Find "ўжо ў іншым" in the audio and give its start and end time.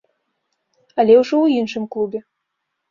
1.21-1.83